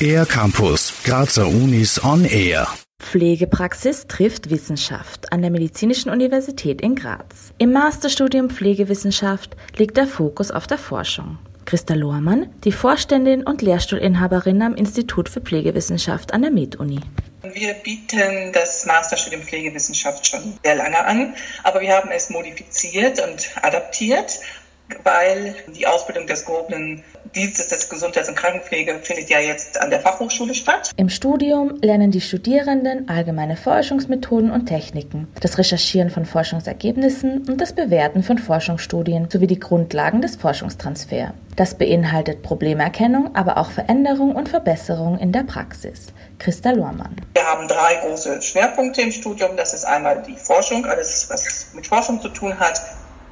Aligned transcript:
Air 0.00 0.26
Campus, 0.26 0.92
Grazer 1.04 1.46
Unis 1.46 2.02
on 2.04 2.24
Air. 2.24 2.68
Pflegepraxis 3.00 4.06
trifft 4.06 4.50
Wissenschaft 4.50 5.32
an 5.32 5.42
der 5.42 5.50
Medizinischen 5.50 6.10
Universität 6.10 6.80
in 6.80 6.94
Graz. 6.94 7.52
Im 7.58 7.72
Masterstudium 7.72 8.50
Pflegewissenschaft 8.50 9.56
liegt 9.76 9.96
der 9.96 10.06
Fokus 10.06 10.50
auf 10.50 10.66
der 10.66 10.78
Forschung. 10.78 11.38
Christa 11.64 11.94
Lohrmann, 11.94 12.50
die 12.64 12.72
Vorständin 12.72 13.42
und 13.42 13.62
Lehrstuhlinhaberin 13.62 14.62
am 14.62 14.74
Institut 14.74 15.28
für 15.28 15.40
Pflegewissenschaft 15.40 16.32
an 16.32 16.42
der 16.42 16.50
MedUni. 16.50 17.00
Wir 17.42 17.74
bieten 17.74 18.52
das 18.52 18.86
Masterstudium 18.86 19.42
Pflegewissenschaft 19.42 20.26
schon 20.26 20.58
sehr 20.64 20.76
lange 20.76 21.04
an, 21.04 21.34
aber 21.64 21.80
wir 21.80 21.92
haben 21.92 22.10
es 22.10 22.30
modifiziert 22.30 23.20
und 23.20 23.50
adaptiert 23.62 24.38
weil 25.04 25.54
die 25.74 25.86
Ausbildung 25.86 26.26
des 26.26 26.44
gehobenen 26.44 27.02
Dienstes 27.34 27.68
des 27.68 27.88
Gesundheits- 27.88 28.28
und 28.28 28.36
Krankenpflege 28.36 28.98
findet 29.02 29.28
ja 29.28 29.40
jetzt 29.40 29.80
an 29.80 29.90
der 29.90 30.00
Fachhochschule 30.00 30.54
statt. 30.54 30.90
Im 30.96 31.08
Studium 31.08 31.78
lernen 31.82 32.10
die 32.10 32.20
Studierenden 32.20 33.08
allgemeine 33.08 33.56
Forschungsmethoden 33.56 34.50
und 34.50 34.66
Techniken, 34.66 35.28
das 35.40 35.58
Recherchieren 35.58 36.10
von 36.10 36.24
Forschungsergebnissen 36.24 37.48
und 37.48 37.60
das 37.60 37.74
Bewerten 37.74 38.22
von 38.22 38.38
Forschungsstudien 38.38 39.28
sowie 39.30 39.46
die 39.46 39.60
Grundlagen 39.60 40.22
des 40.22 40.36
Forschungstransfers. 40.36 41.32
Das 41.56 41.74
beinhaltet 41.76 42.42
Problemerkennung, 42.42 43.34
aber 43.34 43.56
auch 43.56 43.70
Veränderung 43.70 44.34
und 44.34 44.48
Verbesserung 44.48 45.18
in 45.18 45.32
der 45.32 45.42
Praxis. 45.42 46.08
Christa 46.38 46.70
Lohrmann. 46.70 47.16
Wir 47.32 47.44
haben 47.44 47.66
drei 47.66 47.96
große 47.96 48.42
Schwerpunkte 48.42 49.00
im 49.00 49.10
Studium. 49.10 49.56
Das 49.56 49.72
ist 49.72 49.84
einmal 49.84 50.22
die 50.22 50.36
Forschung, 50.36 50.84
alles 50.84 51.28
was 51.30 51.68
mit 51.74 51.86
Forschung 51.86 52.20
zu 52.20 52.28
tun 52.28 52.58
hat, 52.58 52.80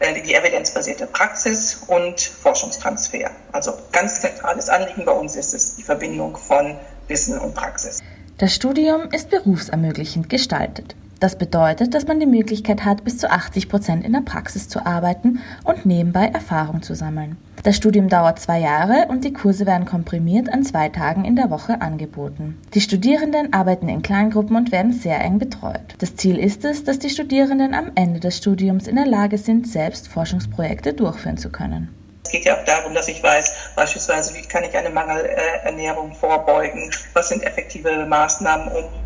die 0.01 0.35
evidenzbasierte 0.35 1.07
Praxis 1.07 1.83
und 1.87 2.21
Forschungstransfer. 2.21 3.31
Also 3.53 3.73
ganz 3.93 4.21
zentrales 4.21 4.69
Anliegen 4.69 5.05
bei 5.05 5.13
uns 5.13 5.37
ist 5.37 5.55
es 5.55 5.77
die 5.77 5.83
Verbindung 5.83 6.37
von 6.37 6.77
Wissen 7.09 7.39
und 7.39 7.55
Praxis. 7.55 8.01
Das 8.39 8.55
Studium 8.55 9.11
ist 9.11 9.31
berufsermöglichend 9.31 10.29
gestaltet. 10.29 10.97
Das 11.25 11.37
bedeutet, 11.37 11.95
dass 11.95 12.07
man 12.07 12.21
die 12.21 12.27
Möglichkeit 12.27 12.85
hat, 12.85 13.03
bis 13.03 13.17
zu 13.17 13.31
80 13.31 13.71
Prozent 13.71 14.05
in 14.05 14.13
der 14.13 14.21
Praxis 14.21 14.69
zu 14.69 14.85
arbeiten 14.85 15.41
und 15.65 15.87
nebenbei 15.87 16.27
Erfahrung 16.27 16.83
zu 16.83 16.95
sammeln. 16.95 17.39
Das 17.63 17.77
Studium 17.77 18.11
dauert 18.11 18.39
zwei 18.39 18.61
Jahre 18.61 19.07
und 19.09 19.25
die 19.25 19.33
Kurse 19.33 19.65
werden 19.65 19.87
komprimiert 19.87 20.53
an 20.53 20.65
zwei 20.65 20.91
Tagen 20.91 21.25
in 21.25 21.35
der 21.35 21.49
Woche 21.49 21.81
angeboten. 21.81 22.61
Die 22.75 22.83
Studierenden 22.83 23.55
arbeiten 23.55 23.89
in 23.89 24.03
Kleingruppen 24.03 24.55
und 24.55 24.71
werden 24.71 24.93
sehr 24.93 25.19
eng 25.19 25.39
betreut. 25.39 25.95
Das 25.97 26.15
Ziel 26.15 26.39
ist 26.39 26.63
es, 26.67 26.85
dass 26.85 26.99
die 26.99 27.09
Studierenden 27.09 27.73
am 27.73 27.93
Ende 27.95 28.21
des 28.21 28.37
Studiums 28.37 28.87
in 28.87 28.97
der 28.97 29.07
Lage 29.07 29.39
sind, 29.39 29.67
selbst 29.67 30.09
Forschungsprojekte 30.09 30.93
durchführen 30.93 31.39
zu 31.39 31.49
können. 31.49 31.89
Es 32.23 32.33
geht 32.33 32.45
ja 32.45 32.55
auch 32.61 32.65
darum, 32.67 32.93
dass 32.93 33.09
ich 33.09 33.23
weiß, 33.23 33.73
beispielsweise, 33.77 34.35
wie 34.35 34.47
kann 34.47 34.65
ich 34.65 34.77
eine 34.77 34.91
Mangelernährung 34.91 36.13
vorbeugen, 36.13 36.91
was 37.15 37.31
sind 37.31 37.43
effektive 37.45 38.05
Maßnahmen, 38.05 38.69
um 38.73 39.04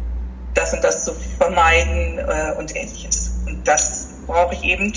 das 0.58 0.74
und 0.74 0.82
das 0.82 1.04
zu 1.04 1.14
vermeiden 1.38 2.18
äh, 2.18 2.52
und 2.58 2.74
ähnliches. 2.74 3.30
Und 3.46 3.66
das 3.66 4.08
brauche 4.26 4.54
ich 4.54 4.64
eben 4.64 4.92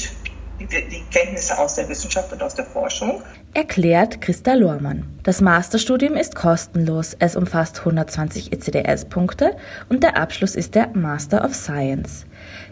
die, 0.67 0.87
die 0.89 1.03
Kenntnisse 1.11 1.57
aus 1.57 1.75
der 1.75 1.89
Wissenschaft 1.89 2.31
und 2.31 2.41
aus 2.41 2.55
der 2.55 2.65
Forschung. 2.65 3.21
Erklärt 3.53 4.21
Christa 4.21 4.53
Lohrmann. 4.53 5.05
Das 5.23 5.41
Masterstudium 5.41 6.15
ist 6.15 6.35
kostenlos. 6.35 7.17
Es 7.19 7.35
umfasst 7.35 7.79
120 7.79 8.53
ECDS-Punkte 8.53 9.57
und 9.89 10.03
der 10.03 10.17
Abschluss 10.17 10.55
ist 10.55 10.75
der 10.75 10.87
Master 10.93 11.43
of 11.43 11.53
Science. 11.53 12.25